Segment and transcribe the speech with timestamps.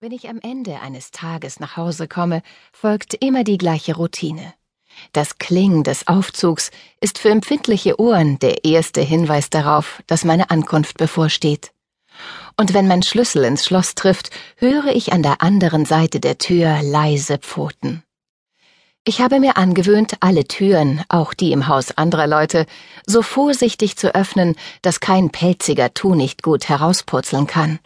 [0.00, 4.54] Wenn ich am Ende eines Tages nach Hause komme, folgt immer die gleiche Routine.
[5.12, 10.98] Das Klingen des Aufzugs ist für empfindliche Ohren der erste Hinweis darauf, dass meine Ankunft
[10.98, 11.72] bevorsteht.
[12.56, 16.80] Und wenn mein Schlüssel ins Schloss trifft, höre ich an der anderen Seite der Tür
[16.80, 18.04] leise Pfoten.
[19.02, 22.66] Ich habe mir angewöhnt, alle Türen, auch die im Haus anderer Leute,
[23.04, 27.80] so vorsichtig zu öffnen, dass kein pelziger Tu nicht gut herauspurzeln kann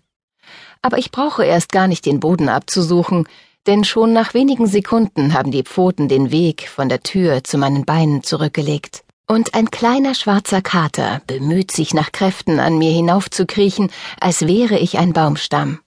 [0.83, 3.27] aber ich brauche erst gar nicht den Boden abzusuchen,
[3.67, 7.85] denn schon nach wenigen Sekunden haben die Pfoten den Weg von der Tür zu meinen
[7.85, 9.05] Beinen zurückgelegt.
[9.29, 14.99] Und ein kleiner schwarzer Kater bemüht sich nach Kräften an mir hinaufzukriechen, als wäre ich
[14.99, 15.79] ein Baumstamm.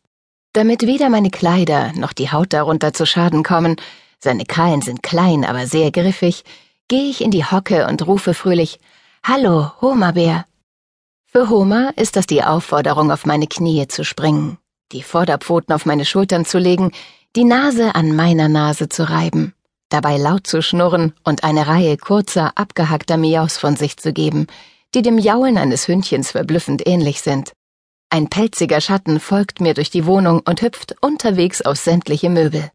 [0.54, 3.76] Damit weder meine Kleider noch die Haut darunter zu Schaden kommen,
[4.20, 6.46] seine Krallen sind klein, aber sehr griffig,
[6.88, 8.80] gehe ich in die Hocke und rufe fröhlich
[9.22, 10.46] Hallo, Homerbär.
[11.26, 14.58] Für Homer ist das die Aufforderung, auf meine Knie zu springen
[14.92, 16.92] die Vorderpfoten auf meine Schultern zu legen,
[17.36, 19.54] die Nase an meiner Nase zu reiben,
[19.90, 24.48] dabei laut zu schnurren und eine Reihe kurzer, abgehackter Miaus von sich zu geben,
[24.94, 27.52] die dem Jaulen eines Hündchens verblüffend ähnlich sind.
[28.10, 32.72] Ein pelziger Schatten folgt mir durch die Wohnung und hüpft unterwegs aus sämtliche Möbel.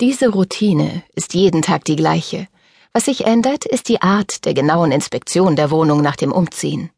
[0.00, 2.48] Diese Routine ist jeden Tag die gleiche.
[2.92, 6.90] Was sich ändert, ist die Art der genauen Inspektion der Wohnung nach dem Umziehen.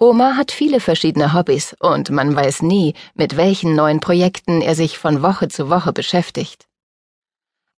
[0.00, 4.98] Homer hat viele verschiedene Hobbys und man weiß nie, mit welchen neuen Projekten er sich
[4.98, 6.66] von Woche zu Woche beschäftigt.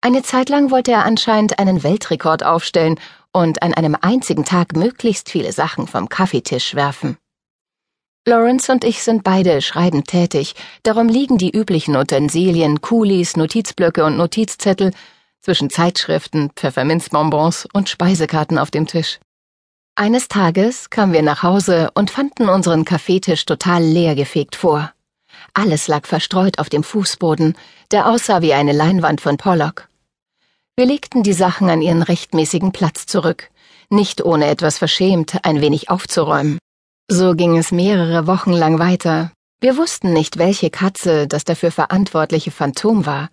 [0.01, 3.01] Eine Zeit lang wollte er anscheinend einen Weltrekord aufstellen
[3.33, 7.17] und an einem einzigen Tag möglichst viele Sachen vom Kaffeetisch werfen.
[8.27, 14.17] Lawrence und ich sind beide schreibend tätig, darum liegen die üblichen Utensilien, Kulis, Notizblöcke und
[14.17, 14.93] Notizzettel
[15.41, 19.21] zwischen Zeitschriften, Pfefferminzbonbons und Speisekarten auf dem Tisch.
[19.97, 24.93] Eines Tages kamen wir nach Hause und fanden unseren Kaffeetisch total leergefegt vor.
[25.53, 27.57] Alles lag verstreut auf dem Fußboden,
[27.93, 29.89] der aussah wie eine Leinwand von Pollock.
[30.75, 33.51] Wir legten die Sachen an ihren rechtmäßigen Platz zurück,
[33.89, 36.59] nicht ohne etwas verschämt ein wenig aufzuräumen.
[37.09, 39.31] So ging es mehrere Wochen lang weiter.
[39.61, 43.29] Wir wussten nicht, welche Katze das dafür verantwortliche Phantom war,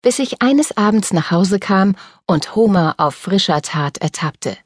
[0.00, 4.56] bis ich eines Abends nach Hause kam und Homer auf frischer Tat ertappte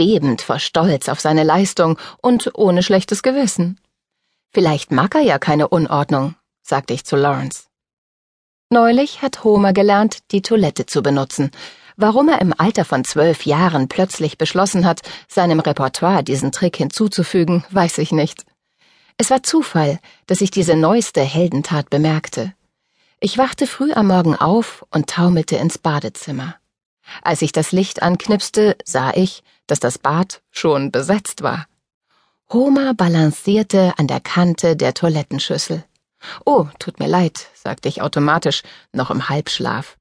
[0.00, 3.78] bebend vor Stolz auf seine Leistung und ohne schlechtes Gewissen.
[4.50, 7.64] Vielleicht mag er ja keine Unordnung, sagte ich zu Lawrence.
[8.70, 11.50] Neulich hat Homer gelernt, die Toilette zu benutzen.
[11.96, 17.66] Warum er im Alter von zwölf Jahren plötzlich beschlossen hat, seinem Repertoire diesen Trick hinzuzufügen,
[17.68, 18.46] weiß ich nicht.
[19.18, 22.54] Es war Zufall, dass ich diese neueste Heldentat bemerkte.
[23.20, 26.54] Ich wachte früh am Morgen auf und taumelte ins Badezimmer.
[27.22, 31.66] Als ich das Licht anknipste, sah ich, dass das Bad schon besetzt war.
[32.52, 35.84] Homer balancierte an der Kante der Toilettenschüssel.
[36.44, 39.96] Oh, tut mir leid, sagte ich automatisch, noch im Halbschlaf.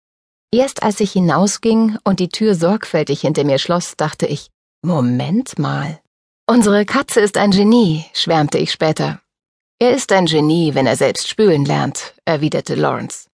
[0.51, 4.49] Erst als ich hinausging und die Tür sorgfältig hinter mir schloss, dachte ich,
[4.81, 5.99] Moment mal.
[6.47, 9.21] Unsere Katze ist ein Genie, schwärmte ich später.
[9.77, 13.27] Er ist ein Genie, wenn er selbst spülen lernt, erwiderte Lawrence.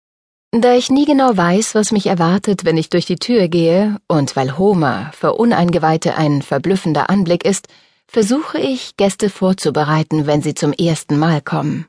[0.57, 4.37] Da ich nie genau weiß, was mich erwartet, wenn ich durch die Tür gehe, und
[4.37, 7.67] weil Homer für Uneingeweihte ein verblüffender Anblick ist,
[8.07, 11.87] versuche ich, Gäste vorzubereiten, wenn sie zum ersten Mal kommen.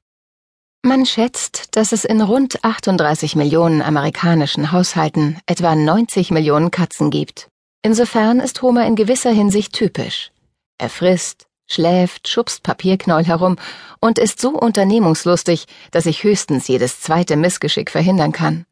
[0.81, 7.49] Man schätzt, dass es in rund 38 Millionen amerikanischen Haushalten etwa 90 Millionen Katzen gibt.
[7.83, 10.31] Insofern ist Homer in gewisser Hinsicht typisch.
[10.79, 13.57] Er frisst, schläft, schubst Papierknäuel herum
[13.99, 18.65] und ist so unternehmungslustig, dass ich höchstens jedes zweite Missgeschick verhindern kann.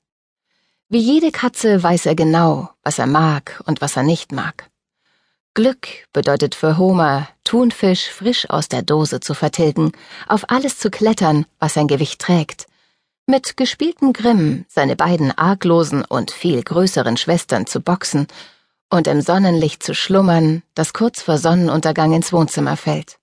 [0.89, 4.69] Wie jede Katze weiß er genau, was er mag und was er nicht mag.
[5.55, 9.91] Glück bedeutet für Homer, Thunfisch frisch aus der Dose zu vertilgen,
[10.27, 12.65] auf alles zu klettern, was sein Gewicht trägt,
[13.25, 18.27] mit gespieltem Grimm seine beiden arglosen und viel größeren Schwestern zu boxen
[18.93, 23.17] und im Sonnenlicht zu schlummern, das kurz vor Sonnenuntergang ins Wohnzimmer fällt.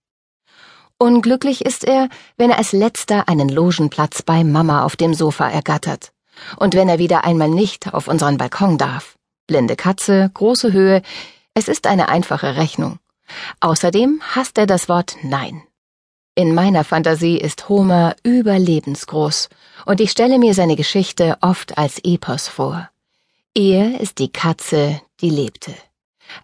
[0.98, 6.10] Unglücklich ist er, wenn er als letzter einen Logenplatz bei Mama auf dem Sofa ergattert.
[6.56, 9.16] Und wenn er wieder einmal nicht auf unseren Balkon darf.
[9.46, 11.02] Blinde Katze, große Höhe,
[11.54, 12.98] es ist eine einfache Rechnung.
[13.60, 15.62] Außerdem hasst er das Wort Nein.
[16.34, 19.50] In meiner Fantasie ist Homer überlebensgroß,
[19.86, 22.90] und ich stelle mir seine Geschichte oft als Epos vor.
[23.54, 25.74] Er ist die Katze, die lebte.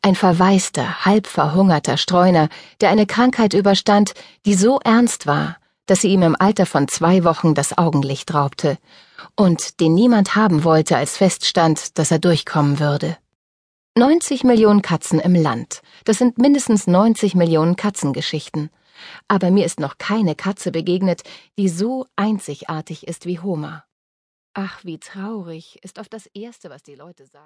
[0.02, 2.48] Ein verwaister, halb verhungerter Streuner,
[2.80, 4.14] der eine Krankheit überstand,
[4.44, 5.56] die so ernst war,
[5.86, 8.78] dass sie ihm im Alter von zwei Wochen das Augenlicht raubte,
[9.36, 13.16] und den niemand haben wollte, als feststand, dass er durchkommen würde.
[13.96, 18.70] 90 Millionen Katzen im Land, das sind mindestens 90 Millionen Katzengeschichten.
[19.28, 21.22] Aber mir ist noch keine Katze begegnet,
[21.58, 23.84] die so einzigartig ist wie Homer.
[24.54, 27.32] Ach, wie traurig ist oft das Erste, was die Leute sagen.